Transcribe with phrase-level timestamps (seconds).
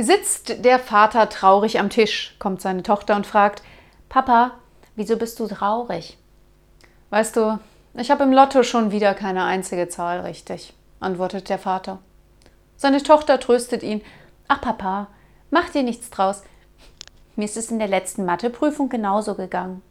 [0.00, 3.64] Sitzt der Vater traurig am Tisch, kommt seine Tochter und fragt,
[4.08, 4.52] Papa,
[4.94, 6.16] wieso bist du traurig?
[7.10, 7.58] Weißt du,
[7.94, 11.98] ich habe im Lotto schon wieder keine einzige Zahl richtig, antwortet der Vater.
[12.76, 14.00] Seine Tochter tröstet ihn,
[14.46, 15.08] Ach Papa,
[15.50, 16.44] mach dir nichts draus.
[17.34, 19.82] Mir ist es in der letzten Matheprüfung genauso gegangen.